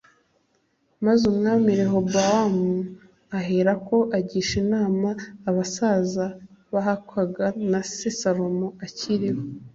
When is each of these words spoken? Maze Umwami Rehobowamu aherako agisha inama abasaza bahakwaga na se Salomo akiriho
Maze 1.05 1.23
Umwami 1.31 1.67
Rehobowamu 1.79 2.69
aherako 3.39 3.97
agisha 4.17 4.53
inama 4.63 5.09
abasaza 5.49 6.25
bahakwaga 6.73 7.45
na 7.71 7.81
se 7.95 8.09
Salomo 8.19 8.67
akiriho 8.85 9.41